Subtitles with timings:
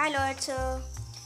[0.00, 0.80] Hi Leute,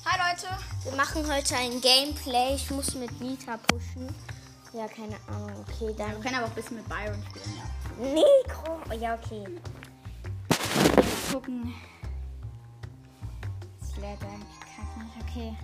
[0.06, 0.48] Hi Leute.
[0.84, 2.54] wir machen heute ein Gameplay.
[2.54, 4.08] Ich muss mit Nita pushen.
[4.72, 5.62] Ja, keine Ahnung.
[5.68, 6.18] Okay, Wir dann.
[6.22, 8.14] können aber auch ein bisschen mit Byron spielen, ja.
[8.14, 8.80] Mikro.
[8.88, 9.44] Oh, ja, okay.
[10.48, 11.74] Wir gucken.
[13.78, 15.16] Das lädt eigentlich kacke nicht.
[15.28, 15.54] Okay.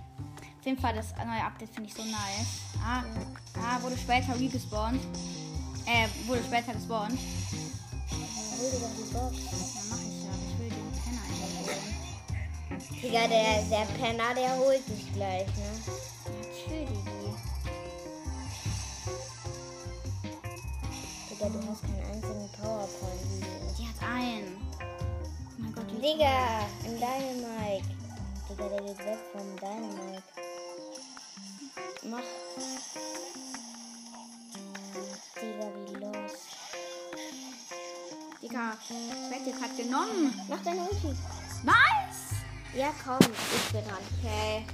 [0.59, 2.61] Auf jeden Fall, das neue Update finde ich so nice.
[2.85, 3.03] Ah,
[3.55, 5.01] ah, wurde später regespawnt.
[5.87, 7.19] Äh, wurde später gespawnt.
[8.61, 10.18] Ja, mach ich
[12.91, 15.71] Digga, der, der Penner, der holt dich gleich, ne?
[16.67, 16.99] Digi.
[21.29, 23.21] Digga, du hast keinen einzigen Powerpoint.
[23.77, 24.57] Die hat einen.
[24.81, 27.89] Oh mein Gott, Digga, ein Dynamite.
[28.49, 30.23] Digga, der geht weg vom Dynamite.
[32.03, 32.19] Mach.
[35.41, 36.33] Digga, wie los.
[38.41, 38.77] Digga,
[39.45, 40.33] dir grad genommen.
[40.49, 41.15] Mach deine Ulti.
[41.63, 41.98] Was?
[42.75, 43.97] Ja, komm, ich bin dran.
[44.19, 44.65] Okay.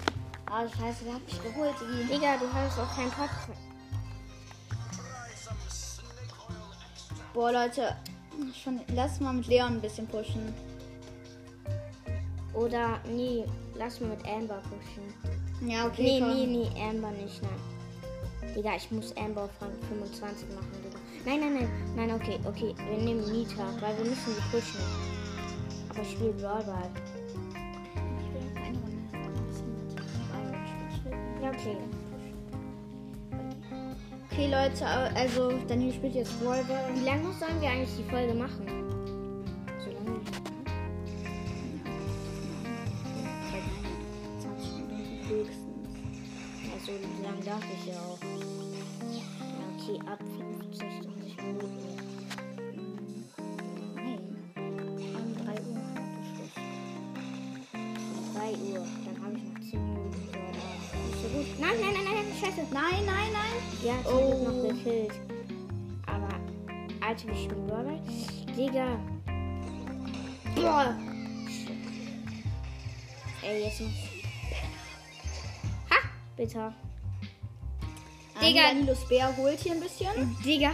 [0.48, 1.76] Ah, scheiße, wer hat mich geholt?
[2.12, 3.60] Digga, du hast auch keinen Podcast.
[7.34, 7.96] Boah, Leute.
[8.64, 10.54] Schon, lass mal mit Leon ein bisschen pushen.
[12.54, 15.70] Oder, nee, lass mal mit Amber pushen.
[15.70, 16.04] Ja, okay.
[16.04, 16.34] Nee, komm.
[16.34, 18.54] nee, nee, Amber nicht, nein.
[18.56, 21.00] Digga, ich muss Amber auf Rang 25 machen, Digga.
[21.26, 21.54] Nein, nein,
[21.96, 22.76] nein, nein, okay, okay.
[22.90, 24.80] Wir nehmen Nita, weil wir müssen sie pushen.
[25.90, 26.66] Aber ich spiele Brawl
[31.46, 31.78] Ja, okay.
[34.32, 34.84] Okay, Leute,
[35.16, 36.90] also Daniel spielt jetzt Brawlball.
[36.96, 38.75] Wie lange sollen wir eigentlich die Folge machen?
[63.32, 63.62] Nein, nein.
[63.84, 64.30] Ja, zum Oh.
[64.30, 65.14] Glück noch gekillt.
[66.06, 66.30] Aber,
[67.06, 68.00] Alter, wie spielen Brawler?
[68.56, 69.00] Digga.
[70.56, 70.96] Boah.
[73.44, 73.92] Ey, jetzt muss.
[75.90, 75.96] Ha!
[76.36, 76.74] Bitter.
[78.36, 78.48] Digga.
[78.48, 78.62] Digga.
[78.70, 80.36] Danilos Bär holt hier ein bisschen.
[80.44, 80.72] Digga.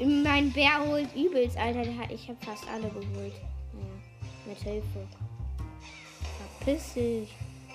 [0.00, 1.82] Mein Bär holt übelst, Alter.
[2.10, 3.34] Ich habe fast alle geholt.
[3.74, 5.06] Ja, mit Hilfe.
[6.64, 7.28] Verpiss dich.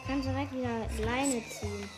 [0.07, 1.89] Kannst direkt wieder Leine ziehen.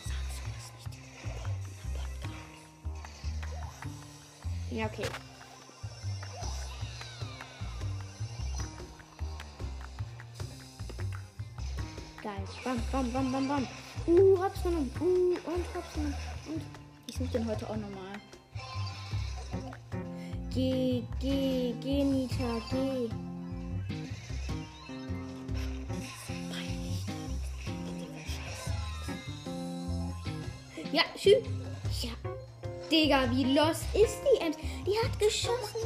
[4.78, 5.02] Ja, okay.
[12.22, 12.32] Geil.
[12.62, 13.66] Bam, bam, bam, bam, bam.
[14.06, 14.88] Uh, hab's genommen.
[15.00, 16.14] Uh, und hab's genommen.
[16.46, 16.62] Und.
[17.08, 18.20] Ich suche den heute auch nochmal.
[20.54, 23.08] Geh, geh, geh, Nita, geh.
[30.92, 31.67] Ja, tschüss.
[32.90, 34.56] Digga, wie los ist die End?
[34.86, 35.78] Die hat geschossen.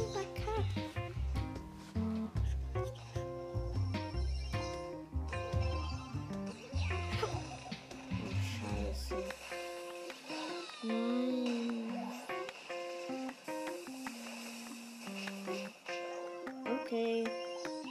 [16.85, 17.23] Okay.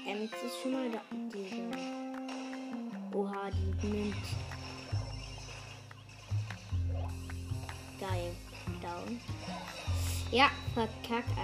[0.07, 1.01] Jetzt ist schon mal da.
[3.15, 4.17] Oha, die nimmt.
[8.01, 8.33] Geil.
[8.93, 9.21] Down.
[10.31, 11.37] Ja, verkackt.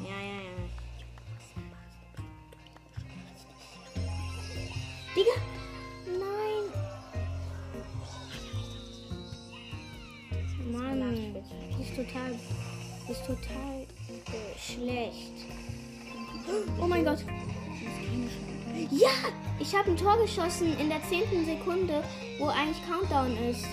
[0.00, 0.54] Ja, ja, ja.
[5.14, 5.36] Digga!
[6.06, 6.64] Nein!
[10.72, 11.34] Mann,
[11.76, 12.32] die ist total.
[13.06, 13.86] die ist total
[14.58, 15.36] schlecht.
[16.80, 17.24] Oh mein Gott.
[18.90, 19.10] Ja,
[19.58, 22.02] ich habe ein Tor geschossen in der zehnten Sekunde,
[22.38, 23.66] wo eigentlich Countdown ist.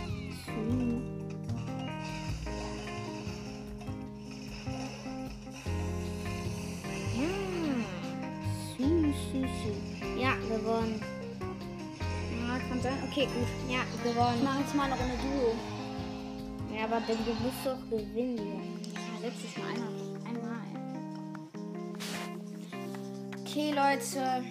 [12.81, 12.98] Sein.
[13.10, 13.48] Okay, gut.
[13.69, 14.44] Ja, Ich gewonnen.
[14.44, 15.54] mache jetzt mal eine Runde Duo.
[16.75, 18.80] Ja, aber dann, du musst doch gewinnen.
[18.94, 19.89] Ja, letztes Mal einmal.
[20.25, 20.62] Einmal.
[23.42, 24.44] Okay, Leute.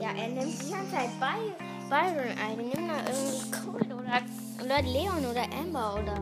[0.00, 1.52] Ja, er nimmt die ganze Zeit By
[1.88, 2.56] Byron ein.
[2.56, 4.22] Nimm da irgendwie Cold oder,
[4.64, 6.14] oder Leon oder Amber oder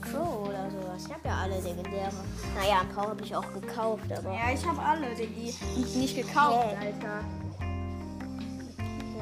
[0.00, 1.06] Crow oder sowas.
[1.06, 2.10] Ich habe ja alle legendäre.
[2.56, 4.32] Naja, ein paar habe ich auch gekauft, aber.
[4.34, 5.06] Ja, ich habe alle.
[5.10, 6.88] Und nicht gekauft, Hey.
[6.88, 7.24] Alter.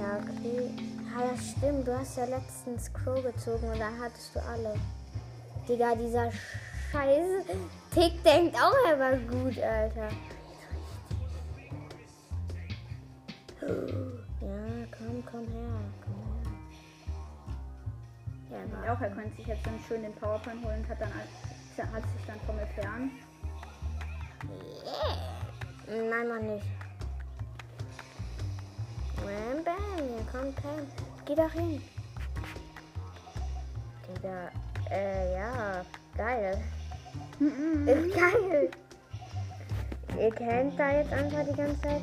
[0.08, 0.70] Ja, okay.
[1.14, 1.87] Ja, das stimmt.
[1.87, 4.75] Du hast ja letztens Crow gezogen und da hattest du alle.
[5.69, 6.31] Digga, dieser
[6.90, 7.44] Scheiß
[7.93, 10.08] Tick denkt auch, er war gut, Alter.
[14.40, 15.81] Ja, komm, komm her.
[16.05, 16.14] Komm
[18.50, 18.64] her.
[18.72, 21.12] Ja, Ja, auch er könnte sich jetzt dann schön den Powerpoint holen und hat dann
[21.12, 23.10] hat sich dann von mir fern.
[25.87, 26.88] Nein, Mann, nicht.
[29.25, 30.87] Bam, bam, hier kommt Pam.
[31.25, 31.82] Geh doch hin.
[34.09, 34.50] Digga,
[34.91, 35.85] äh, ja,
[36.17, 36.62] geil.
[37.41, 38.70] Ist geil.
[40.19, 42.03] Ihr kennt da jetzt einfach die ganze Zeit.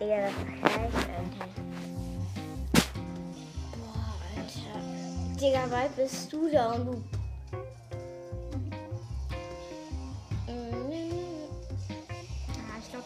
[0.00, 1.48] Digga, das reicht, Alter.
[3.74, 5.40] Boah, Alter.
[5.40, 7.17] Digga, bald bist du da und du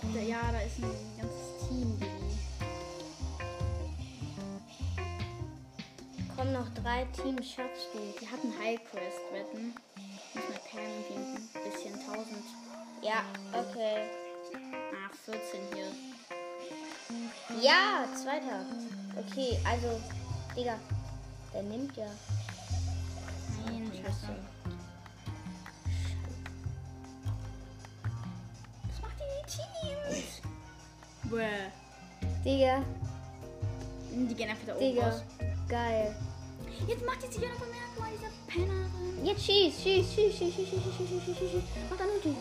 [0.03, 1.99] Glaube, ja, da ist ein ganzes Team.
[6.37, 7.99] Kommen noch drei Teams, schaffst du.
[8.21, 9.75] Die hatten Highcrest wetten.
[10.35, 12.27] Muss mit Pam ein bisschen 1000.
[13.01, 14.11] Ja, okay.
[15.07, 17.63] Ach, 14 hier.
[17.63, 18.65] Ja, zweiter.
[19.17, 20.01] Okay, also,
[20.57, 20.79] Digga,
[21.55, 22.11] der nimmt ja.
[23.67, 24.35] Nein, scheiße.
[31.25, 31.71] Bäh.
[32.45, 32.83] Digga,
[34.11, 35.23] Die gehen einfach da oben Digga, raus.
[35.69, 36.15] geil.
[36.87, 39.25] Jetzt macht die sich ja noch bemerkbar, diese Pennerin.
[39.25, 41.63] Jetzt schieß, schieß, schieß, schieß, schieß, schieß, schieß, schieß, schieß, schieß.
[41.89, 42.35] Mach dann Ulti.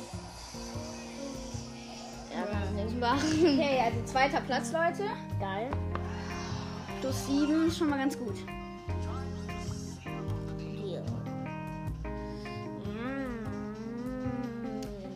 [2.33, 3.39] Ja, kann nichts machen.
[3.39, 5.04] Okay, also zweiter Platz, Leute.
[5.39, 5.69] Geil.
[7.01, 8.36] Plus 7 ist schon mal ganz gut.
[10.57, 11.04] Hier.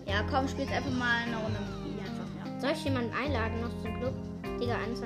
[0.06, 1.60] Ja, komm, spielt einfach mal eine Runde
[2.60, 4.14] Soll ich jemanden einladen noch zum Club?
[4.60, 5.06] Digga, 21.000.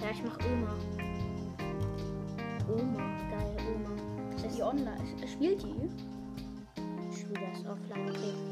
[0.00, 0.74] Ja, ich mach Oma.
[2.68, 2.98] Oma,
[3.30, 3.90] geil, Oma.
[4.32, 5.02] Das ist Die online.
[5.26, 5.88] Spielt die?
[7.10, 8.51] Ich spiele das offline, okay.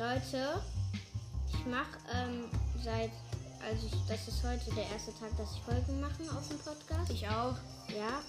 [0.00, 0.62] Leute,
[1.52, 2.48] ich mache ähm,
[2.82, 3.10] seit,
[3.60, 7.10] also ich, das ist heute der erste Tag, dass ich Folgen mache auf dem Podcast.
[7.10, 7.52] Ich auch.
[7.92, 8.24] Ja,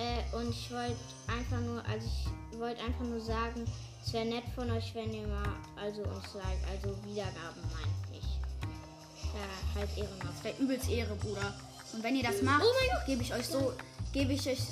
[0.00, 0.96] äh, und ich wollte
[1.28, 3.66] einfach nur, also ich wollte einfach nur sagen,
[4.02, 5.44] es wäre nett von euch, wenn ihr mal,
[5.76, 8.24] also uns sagt, also Wiedergaben meint ich.
[9.34, 10.38] Ja, halt ehrenhaft.
[10.38, 11.52] Das wäre übelst Ehre, Bruder.
[11.92, 13.74] Und wenn ihr das macht, Oh gebe ich euch so,
[14.14, 14.62] gebe ich euch,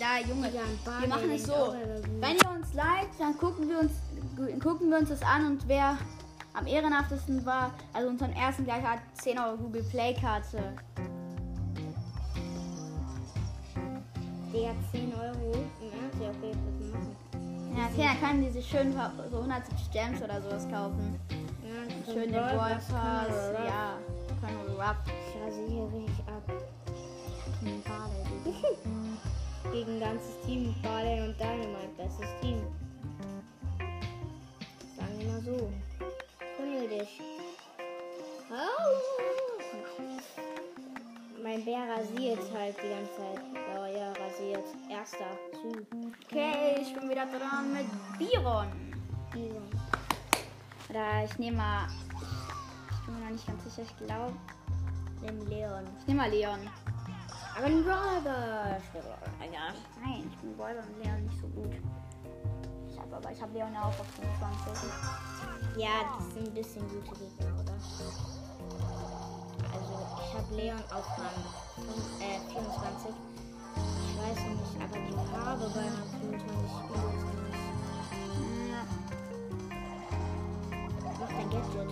[0.00, 0.62] da Junge, Ja,
[1.00, 1.76] wir machen es so.
[2.18, 3.92] Wenn ihr uns liked, dann gucken wir uns,
[4.60, 5.96] gucken wir uns das an und wer
[6.54, 10.74] am ehrenhaftesten war, also unseren ersten gleich hat 10 Euro Google Play Karte.
[14.52, 15.52] Der 10 Euro.
[15.80, 17.16] Ja, ja, okay, das machen.
[17.76, 21.20] Ja, okay, dann können die sich schön so 170 Gems oder sowas kaufen.
[21.30, 23.98] Ja, Schön den Brawl Pass, ja,
[24.40, 24.96] können wir Rap.
[25.06, 26.42] Ich rasiere richtig ab.
[29.72, 32.60] Gegen ein ganzes Team, Barley und Dynamite, bestes Team.
[35.24, 35.70] Mal so.
[36.88, 37.20] Dich.
[38.50, 38.92] Au!
[41.42, 43.40] Mein Bär rasiert halt die ganze Zeit.
[43.74, 44.64] Ja, ja, rasiert.
[44.88, 45.26] Erster.
[46.24, 47.86] Okay, ich bin wieder dran mit
[48.18, 48.68] Biron.
[49.34, 49.62] Dieser.
[50.90, 51.86] Oder ich nehme mal,
[52.90, 54.32] ich bin mir noch nicht ganz sicher, ich glaube,
[55.22, 55.84] Nimm Leon.
[56.00, 56.60] ich nehme mal Leon.
[57.56, 57.84] Aber ein.
[59.40, 59.74] Egal.
[60.04, 61.74] Nein, ich bin Bäuber und Leon nicht so gut.
[63.16, 64.90] Aber, ich habe Leon ja auch auf 25.
[65.78, 67.72] Ja, das sind ein bisschen gute Gegner, oder?
[69.72, 69.92] Also,
[70.22, 71.40] ich habe Leon auf Rang
[71.76, 73.14] fünf- äh, 24.
[74.08, 76.44] Ich weiß nicht, aber die Farbe bei Rang 25
[76.90, 77.64] übelst nice.
[78.70, 78.82] Ja.
[81.18, 81.90] Mach dein Gadget.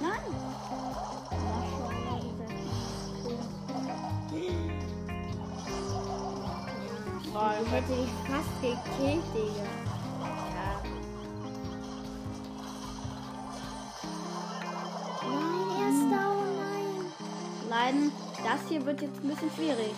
[0.00, 1.29] Nein!
[7.40, 9.64] Boah, ich hätte dich fast gekillt, Digga.
[10.52, 10.82] Ja.
[15.22, 17.70] Nein, erster, oh nein.
[17.70, 18.12] Leiden,
[18.44, 19.94] das hier wird jetzt ein bisschen schwierig.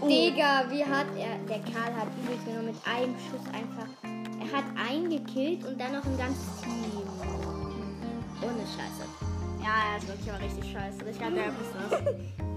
[0.00, 1.38] Digga, wie hat er.
[1.48, 3.88] Der Karl hat übelst nur mit einem Schuss einfach.
[4.04, 7.02] Er hat einen gekillt und dann noch ein ganzes Team.
[8.42, 9.08] Ohne Scheiße.
[9.60, 11.10] Ja, er ist wirklich aber richtig scheiße.
[11.10, 12.49] Ich glaube, der ist das.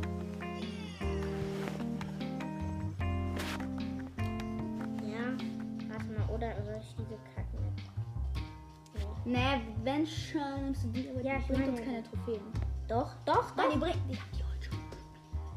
[10.05, 12.41] Schon, nimmst du die, aber Ja, die ich bringt uns keine Trophäen.
[12.87, 13.73] Doch, doch, Nein, doch.
[13.73, 13.97] die bringt.
[14.09, 14.17] Die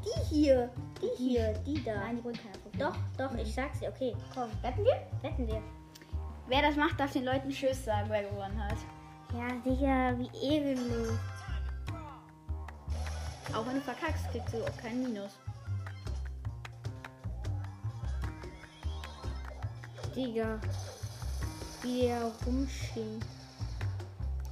[0.05, 0.69] die hier.
[1.01, 1.95] Die hier, die da.
[1.95, 2.79] Nein, die bringt keine Trophäen.
[2.79, 3.89] Doch, doch, ich sag's dir.
[3.89, 5.01] Okay, Komm, wetten wir?
[5.21, 5.61] wetten wir.
[6.47, 8.77] Wer das macht, darf den Leuten Tschüss sagen, wer gewonnen hat.
[9.33, 11.17] Ja, Digga, wie ehrenlos.
[13.53, 15.37] Auch wenn du verkackst, kriegst du auch kein Minus.
[20.15, 20.59] Digga.
[21.81, 23.19] Wie der rumschien.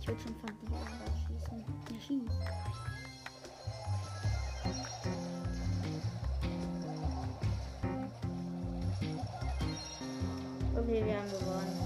[0.05, 0.69] Ich würde schon von dir
[1.25, 1.65] schießen.
[1.89, 2.29] Ja, schieß.
[10.77, 11.79] Okay, wir haben gewonnen.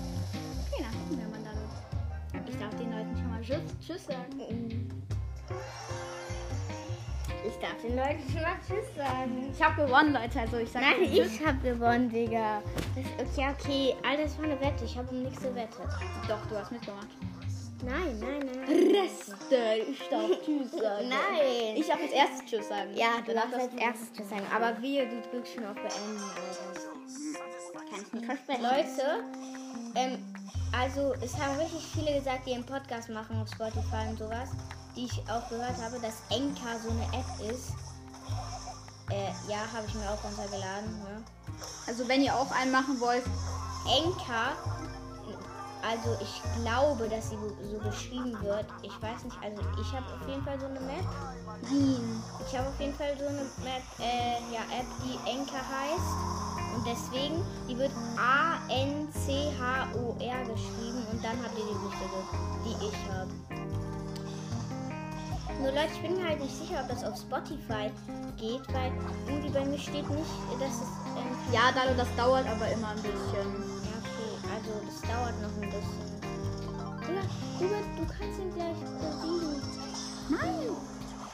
[0.68, 2.50] Okay, dann gucken wir mal dadurch.
[2.50, 4.92] Ich darf den Leuten schon mal Tschüss, Tschüss sagen.
[7.48, 9.50] Ich darf den Leuten schon mal Tschüss sagen.
[9.50, 10.42] Ich habe gewonnen, Leute.
[10.42, 12.62] Also ich sag Nein, ich hab gewonnen, Digga.
[12.98, 13.96] Das, okay, okay.
[14.06, 14.84] All das war eine Wette.
[14.84, 15.88] Ich habe um nichts gewettet.
[16.28, 17.08] Doch, du hast mitgemacht.
[17.84, 18.68] Nein, nein, nein.
[18.68, 21.10] Reste, ich darf Tschüss sagen.
[21.10, 21.76] Nein.
[21.76, 22.94] Ich darf als erstes Tschüss sagen.
[22.96, 24.46] Ja, du darfst als erstes Tschüss sagen.
[24.54, 26.90] Aber wir, du drückst schon auf Beenden, Alter.
[27.90, 28.62] Kann ich nicht versprechen.
[28.62, 29.24] Leute,
[29.96, 30.26] ähm,
[30.78, 34.50] also es haben richtig viele gesagt, die einen Podcast machen auf Spotify und sowas,
[34.96, 37.72] die ich auch gehört habe, dass Enka so eine App ist.
[39.10, 41.00] Äh, ja, habe ich mir auch runtergeladen.
[41.00, 41.24] Ne?
[41.88, 43.24] Also wenn ihr auch einen machen wollt,
[43.88, 44.52] Enka,
[45.82, 48.66] also ich glaube, dass sie so geschrieben wird.
[48.82, 51.06] Ich weiß nicht, also ich habe auf jeden Fall so eine Map.
[51.64, 52.24] nein.
[52.48, 56.14] Ich habe auf jeden Fall so eine Map, äh, ja, App, die Enka heißt.
[56.76, 59.60] Und deswegen, die wird A-N-C-H-O-R
[60.46, 62.20] geschrieben und dann habt ihr die richtige,
[62.66, 63.32] die ich habe.
[65.62, 67.92] Nur Leute, ich bin mir halt nicht sicher, ob das auf Spotify
[68.38, 68.92] geht, weil
[69.28, 70.88] irgendwie bei mir steht nicht, dass es.
[71.18, 73.79] Ähm, Ja, Dalo, das dauert aber immer ein bisschen.
[74.70, 76.20] Also das dauert noch ein bisschen.
[77.60, 79.62] Digga, du, du kannst ihn gleich besiegen.
[80.30, 80.70] Nein.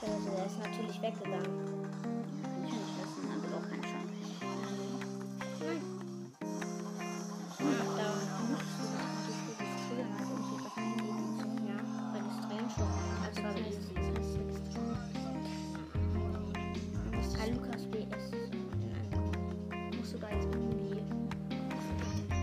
[0.01, 1.85] Also, der ist natürlich weggegangen.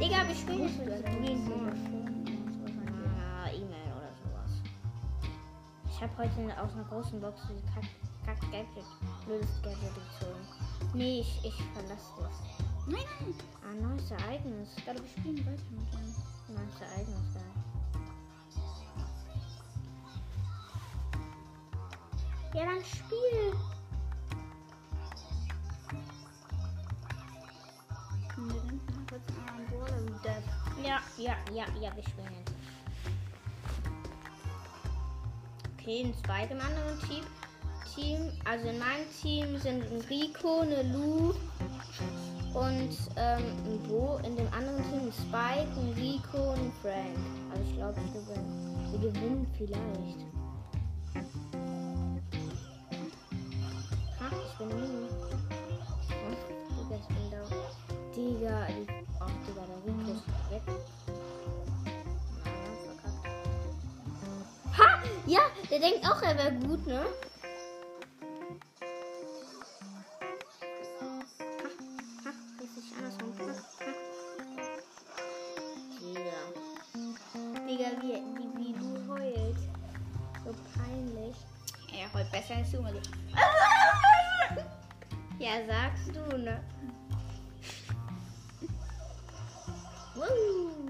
[0.02, 1.86] Digga, wir spielen mit Ja,
[3.22, 4.50] Ah, E-Mail oder sowas.
[5.88, 7.84] Ich habe heute aus einer großen Box diese kack,
[8.26, 8.84] kack Gadget,
[9.24, 10.44] blödes Gadget gezogen.
[10.92, 12.34] Nee, ich, ich verlasse das.
[12.88, 13.34] Nein, nein.
[13.62, 14.74] Ah, neues Ereignis.
[14.84, 16.14] Dalo, wir spielen weiter mit dem.
[16.56, 17.34] Neues Ereignis
[22.52, 22.58] da.
[22.58, 23.71] Ja, dann spiel.
[31.22, 32.52] Ja, ja, ja, wir spielen jetzt.
[35.78, 37.24] Okay, ein Spike im anderen Team.
[37.94, 38.32] Team.
[38.44, 41.32] Also in meinem Team sind ein Rico, eine Lu
[42.54, 44.18] und ähm, ein Bo.
[44.24, 47.16] In dem anderen Team ein Spike, ein Rico und ein Frank.
[47.52, 48.90] Also ich glaube, ich gewinne.
[48.90, 50.18] Wir gewinnen vielleicht.
[54.18, 55.08] Ha, ich bin Mini.
[56.18, 56.36] Hm,
[58.12, 58.96] Digga, ich bin
[59.46, 61.01] Digga, der Rico ist weg.
[65.72, 67.00] Der denkt auch, er wäre gut, ne?
[81.90, 82.82] Er besser als du.
[85.38, 86.62] Ja, sagst du, ne?
[90.14, 90.81] Woo.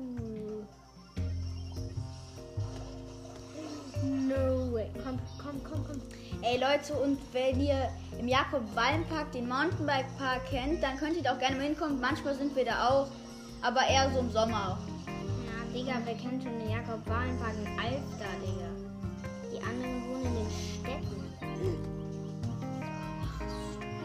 [4.82, 4.90] Way.
[5.04, 6.00] Komm, komm, komm, komm.
[6.42, 11.38] Ey Leute, und wenn ihr im Jakob-Wallen-Park den Mountainbike-Park kennt, dann könnt ihr da auch
[11.38, 12.00] gerne mal hinkommen.
[12.00, 13.06] Manchmal sind wir da auch,
[13.62, 14.78] aber eher so im Sommer.
[15.06, 18.70] Ja, Digga, wer kennt schon den Jakob Wahlenpark in Alster, Digga?
[19.52, 21.22] Die anderen wohnen in den Städten.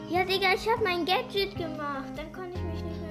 [0.09, 2.09] Ja, Digga, ich hab mein Gadget gemacht.
[2.15, 3.06] Dann konnte ich mich nicht mehr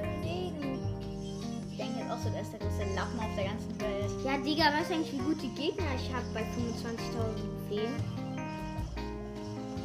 [2.16, 4.10] auch so, der ist der größte Lappen auf der ganzen Welt.
[4.24, 7.92] Ja, Digga, weißt du eigentlich, wie gute Gegner ich habe bei 25.000 Trophäen?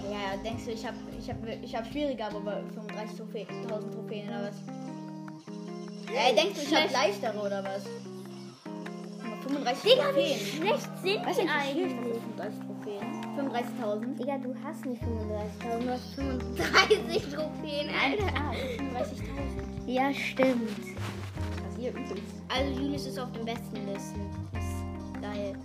[0.09, 3.47] Ja, ja, denkst du, ich habe ich hab, ich hab schwieriger, aber bei 35 Trophäen,
[3.49, 4.55] 1000 Trophäen oder was?
[6.13, 7.85] Ey, denkst du, ich habe leichtere oder was?
[9.23, 10.39] Aber 35 Digga, wie Trophäen.
[10.39, 11.93] schlecht sind Weißt du, wie eigentlich?
[11.93, 13.21] 35 Trophäen?
[13.37, 14.17] 35.000?
[14.17, 18.27] Digga, du hast nicht 35.000, du hast 35 Trophäen, Alter.
[18.35, 19.87] Ah, 35.000.
[19.87, 20.91] Ja, stimmt.
[21.81, 22.11] Hier übrigens.
[22.47, 24.29] Also Julius ist auf den besten Listen.
[25.19, 25.57] Geil.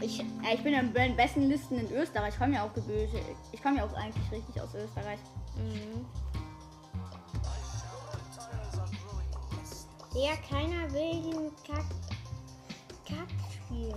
[0.00, 2.34] Ich, äh, ich bin in den besten Listen in Österreich.
[2.34, 3.22] Ich komme ja auch gebürtig.
[3.52, 5.20] Ich komme ja auch eigentlich richtig aus Österreich.
[5.54, 6.04] Mhm.
[10.16, 11.84] Ja, keiner will den Kack,
[13.06, 13.94] Kack spielen.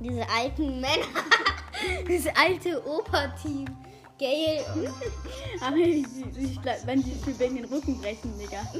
[0.00, 1.06] Diese alten Männer.
[2.08, 3.66] Dieses alte Opa-Team.
[4.20, 4.86] Gail und
[5.66, 6.04] Aber ich,
[6.36, 8.58] ich, glaub, wenn sie sich wegen den Rücken brechen, Digga.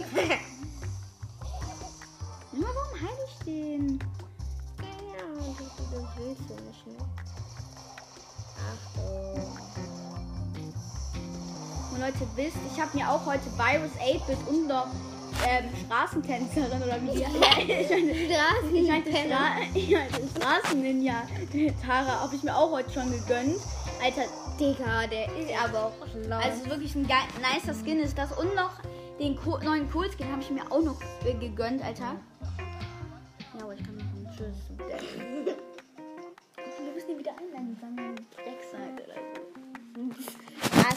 [2.52, 3.98] Na, warum heile ich den?
[4.80, 6.92] Ja, das, das willst du nicht, ne?
[8.70, 9.60] Achtung.
[11.92, 14.88] Und Leute, wisst, ich habe mir auch heute Virus 8-Bit und noch
[15.48, 18.72] ähm, Straßentänzerin oder wie die heißt.
[18.72, 21.22] Ich meinte Stra ich meinte Straßenninja
[21.84, 23.60] Tara habe ich mir auch heute schon gegönnt.
[24.02, 24.22] Alter,
[24.58, 26.38] Digga, der ist aber auch schlau.
[26.38, 28.32] Also wirklich ein geil, nicer Skin ist das.
[28.32, 28.72] Und noch
[29.18, 32.16] den Co neuen Cool Skin habe ich mir auch noch äh, gegönnt, Alter.
[33.58, 34.69] Ja, aber ich kann noch einen Tschüss.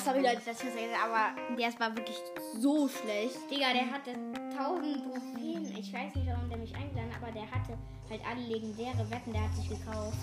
[0.03, 2.17] Sorry Leute, dass ich das sage, aber der war wirklich
[2.59, 3.37] so schlecht.
[3.49, 5.77] Digga, der hatte 1000 Trophäen.
[5.77, 7.77] Ich weiß nicht, warum der mich eingeladen hat, aber der hatte
[8.09, 10.17] halt alle legendäre Wetten, der hat sich gekauft.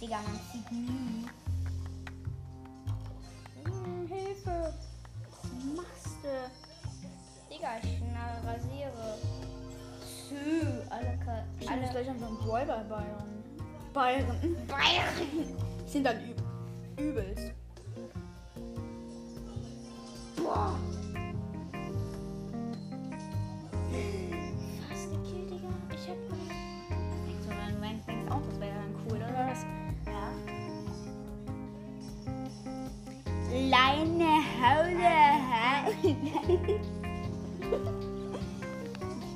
[0.00, 1.26] Digga, man sieht nie.
[3.64, 4.74] Hm, Hilfe!
[5.30, 7.54] Was machst du?
[7.54, 8.00] Digga, ich
[8.46, 9.18] rasiere.
[10.28, 13.44] Sü, alle, Ka Ich alle muss gleich einfach einen Brawl bei Bayern.
[13.92, 14.56] Bayern.
[14.68, 15.56] Bayern!
[15.86, 16.40] Sind dann üb
[16.96, 17.59] übelst.
[20.50, 20.74] Boah.
[24.88, 25.70] Fast gekillt, Digga.
[25.94, 26.16] Ich hab
[27.24, 29.60] Denkst du, dann denkst denkst auch, das wäre dann cool, oder was?
[30.06, 30.26] Ja.
[33.70, 34.30] Leine
[34.60, 35.18] Haule.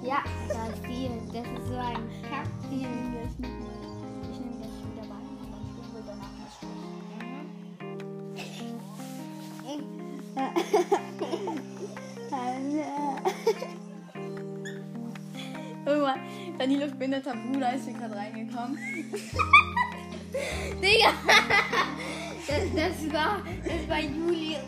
[0.03, 1.17] Ja, das Deal.
[1.33, 3.04] Das ist so ein Kackdeal.
[16.65, 18.79] Danilos behinderter Bruder ist hier gerade reingekommen.
[20.83, 21.13] Digga!
[22.49, 24.63] Das, das, war, das war Julius.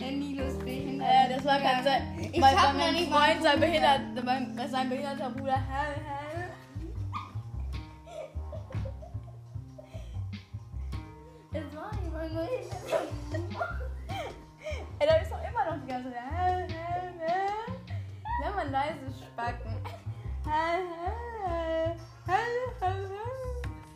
[0.00, 1.06] Der Nilus behindert.
[1.06, 2.30] Äh, das war kein sein.
[2.32, 5.56] Ich mein, hab mein, nicht Freund, sein, behindert, mein, sein behinderter Bruder.
[5.56, 6.48] Hä, hä?
[11.52, 13.02] Das war nicht mein behinderter
[14.98, 16.24] Ey, da ist doch immer noch die ganze Zeit.
[16.30, 17.46] Hä, hä, hä?
[18.42, 19.95] Lass mal leise spacken.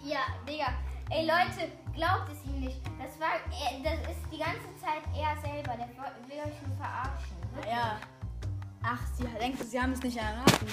[0.02, 0.72] Ja, Digga.
[1.10, 2.80] Ey Leute, glaubt es ihm nicht.
[2.98, 3.38] Das war,
[3.84, 5.76] das ist die ganze Zeit er selber.
[5.76, 7.36] Der will euch nur verarschen.
[7.68, 8.00] Ja.
[8.82, 10.66] Ach, sie denkt, sie haben es nicht erraten.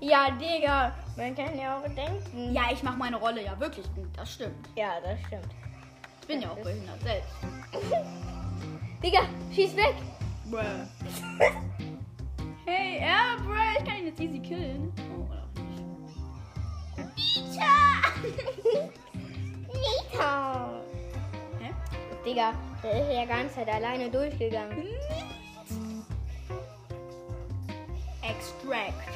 [0.00, 0.94] Ja, Digga.
[1.16, 2.52] Man kann ja auch denken.
[2.52, 4.68] Ja, ich mache meine Rolle ja wirklich gut, das stimmt.
[4.76, 5.48] Ja, das stimmt.
[6.20, 7.34] Ich bin ja auch behindert selbst.
[9.02, 9.20] Digga,
[9.52, 9.94] schieß weg.
[10.46, 10.58] Bruh.
[12.68, 14.92] hey, ja, bruh, ich kann ihn jetzt easy killen.
[15.10, 15.84] Oh, oder auch nicht.
[20.12, 20.82] Nita.
[21.60, 21.70] Hä?
[22.24, 22.52] Digga,
[22.82, 24.84] der ist ja ganze Zeit alleine durchgegangen.
[28.22, 29.08] Extract.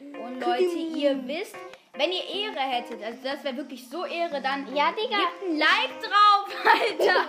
[0.00, 1.54] Und Leute, ihr wisst,
[1.94, 5.16] wenn ihr Ehre hättet, also das wäre wirklich so Ehre, dann Ja, Digga.
[5.16, 6.48] gebt ein Like drauf,
[7.00, 7.26] Alter.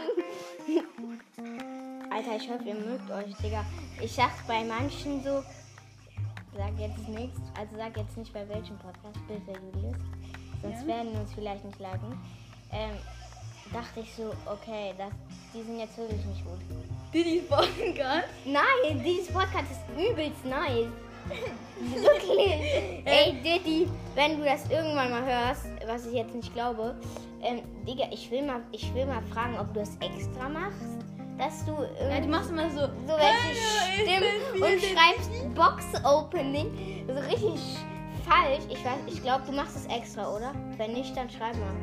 [2.20, 3.64] Alter, ich hoffe, ihr mögt euch, Digga.
[4.02, 5.42] Ich sag's bei manchen so.
[6.54, 7.40] Sag jetzt nichts.
[7.58, 9.96] Also sag jetzt nicht bei welchem Podcast, bitte, Julius.
[10.62, 10.88] Sonst Ja.
[10.88, 12.20] werden uns vielleicht nicht liken.
[12.74, 12.92] Ähm,
[13.72, 15.14] dachte ich so, okay, das,
[15.54, 16.60] die sind jetzt wirklich nicht gut.
[17.14, 18.28] Diddy's Podcast.
[18.44, 20.90] Nein, dieses Podcast ist übelst nice.
[21.80, 23.06] Wirklich.
[23.06, 27.00] Ey, Diddy, wenn du das irgendwann mal hörst, was ich jetzt nicht glaube,
[27.42, 30.98] ähm, Digga, ich will mal, ich will mal fragen, ob du es extra machst,
[31.40, 32.82] dass du Ja, irgendwie du machst immer so.
[32.82, 33.56] so welche
[34.04, 37.06] Stimmen und schreibst Box Opening.
[37.08, 37.60] So richtig
[38.28, 38.66] falsch.
[38.70, 40.54] Ich weiß, ich glaube, du machst es extra, oder?
[40.78, 41.74] Wenn nicht, dann schreib mal.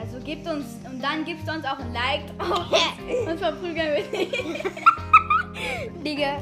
[0.00, 2.66] Also gebt uns, und dann gibst du uns auch ein Like drauf
[3.28, 4.30] und verprügeln wir dich.
[6.04, 6.38] Digga.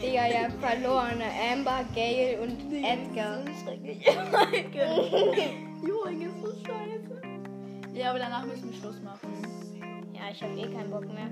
[0.00, 3.38] Digga, ja, verlorene Amber, Gail und Edgar.
[5.86, 7.22] Joring ist so scheiße.
[7.94, 9.71] Ja, aber danach müssen wir Schluss machen.
[10.22, 11.28] Ja, ich hab eh keinen Bock mehr.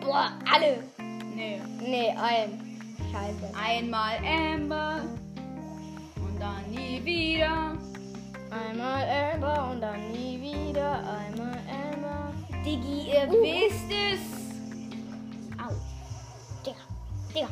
[0.00, 0.82] Boah, alle.
[1.32, 1.60] Nee.
[1.78, 2.58] Nee, ein.
[3.12, 3.54] Scheiße.
[3.56, 5.02] Einmal Amber
[6.16, 7.78] und dann nie wieder.
[8.50, 12.34] einmal Amber und dann nie wieder einmal Amber.
[12.64, 13.42] Diggi, ihr Uh.
[13.42, 14.20] wisst es.
[15.56, 15.70] Au.
[16.66, 16.76] Digga,
[17.32, 17.48] Digga.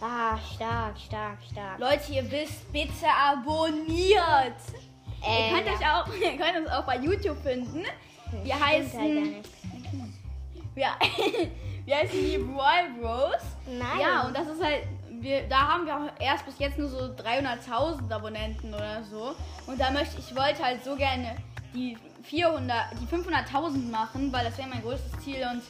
[0.00, 1.78] Ah, stark, stark, stark.
[1.78, 4.56] Leute, ihr wisst, bitte abonniert.
[5.22, 5.72] Äh, ihr könnt ja.
[5.74, 7.84] euch auch, ihr könnt uns auch bei YouTube finden.
[8.42, 9.50] Wir Stimmt halt heißen, nicht.
[11.84, 13.42] wir, heißen die Brawl Bros.
[13.66, 14.00] Nein.
[14.00, 14.82] Ja, und das ist halt,
[15.20, 19.34] wir, da haben wir auch erst bis jetzt nur so 300.000 Abonnenten oder so.
[19.66, 21.36] Und da möchte ich wollte halt so gerne
[21.74, 25.46] die 400, die 500.000 machen, weil das wäre mein größtes Ziel.
[25.50, 25.62] Und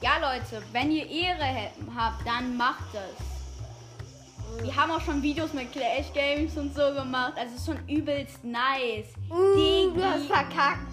[0.00, 4.62] ja, Leute, wenn ihr Ehre habt, dann macht es.
[4.62, 7.34] Wir haben auch schon Videos mit Clash Games und so gemacht.
[7.36, 9.14] Also ist schon übelst nice.
[9.30, 10.91] Uh, du hast verkackt.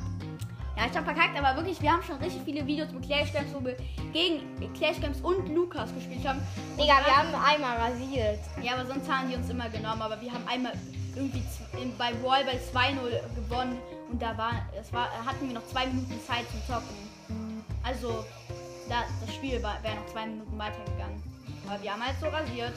[0.80, 3.54] Ja, ich hab verkackt, aber wirklich, wir haben schon richtig viele Videos mit Clash Games,
[3.54, 3.76] wo wir
[4.14, 6.40] gegen Clash Games und Lukas gespielt haben.
[6.78, 8.40] Und Digga, wir haben einmal rasiert.
[8.64, 10.02] ja, aber sonst haben die uns immer genommen.
[10.02, 10.72] Aber wir haben einmal
[11.18, 11.44] irgendwie
[11.98, 12.96] bei Brawl Ball 2-0
[13.36, 13.78] gewonnen.
[14.10, 16.96] Und da war, das war, hatten wir noch zwei Minuten Zeit zum Zocken.
[17.84, 18.24] Also,
[18.88, 21.22] da, das Spiel wäre noch zwei Minuten weitergegangen.
[21.68, 22.74] Aber wir haben halt so rasiert.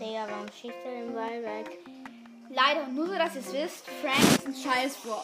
[0.00, 1.93] Digga, warum schießt er den Ball weg?
[2.50, 5.22] Leider, nur so, dass ihr es wisst, Frank ist ein scheiß Brawl.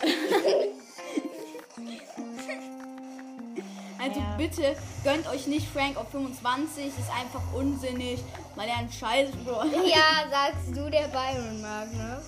[4.02, 4.34] Also Ja.
[4.38, 8.20] bitte gönnt euch nicht Frank auf 25, ist einfach unsinnig,
[8.56, 12.20] weil er ein scheiß Brawl Ja, sagst du, der Byron mag, ne?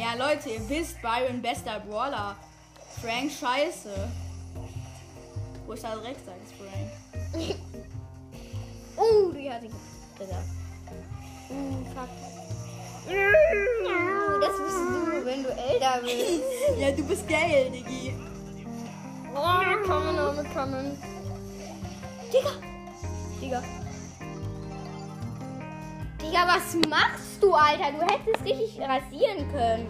[0.00, 2.34] Ja Leute, ihr wisst, Byron bester Brawler.
[3.00, 4.08] Frank scheiße.
[5.66, 7.56] Wo ist der Drecksack, ist Frank?
[8.96, 9.72] Uh, die hat ihn
[10.18, 10.42] Digga.
[11.50, 12.08] Uh, fuck.
[13.08, 14.15] Uh,
[16.00, 16.42] bist.
[16.78, 18.14] Ja, du bist geil, Diggi.
[19.34, 20.98] Oh, wir kommen, oh, wir kommen.
[22.32, 22.50] Digga.
[23.40, 23.62] Digga.
[26.20, 27.92] Digga, was machst du, Alter?
[27.92, 29.88] Du hättest richtig rasieren können.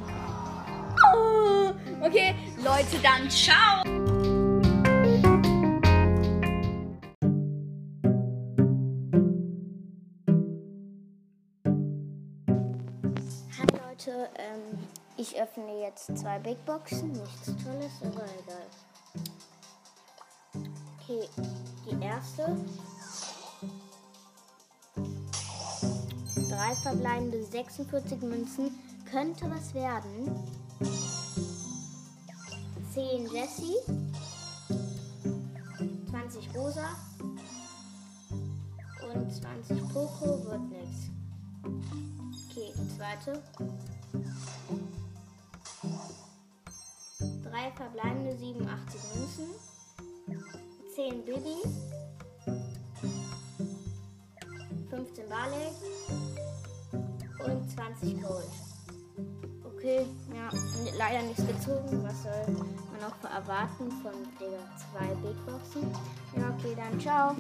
[1.15, 1.73] Oh,
[2.05, 4.16] okay, Leute, dann ciao.
[15.31, 17.13] Ich öffne jetzt zwei Big Boxen.
[17.13, 18.67] Nichts Tolles, aber egal.
[21.01, 21.29] Okay,
[21.85, 22.57] die erste.
[26.49, 28.79] Drei verbleibende 46 Münzen.
[29.11, 30.45] Könnte was werden.
[32.93, 33.77] 10 Jessie.
[36.11, 36.89] 20 Rosa.
[39.15, 41.11] Und 20 Poco wird nichts.
[42.51, 43.43] Okay, die zweite.
[47.43, 49.49] Drei verbleibende 87 Münzen.
[50.95, 51.57] 10 Bibi.
[54.91, 55.69] 15 Barley.
[57.45, 58.45] Und 20 Gold.
[59.65, 60.51] Okay, ja,
[60.97, 62.03] leider nichts gezogen.
[62.03, 65.93] Was soll man auch erwarten von der zwei Big Boxen?
[66.37, 67.37] Ja, okay, dann ciao.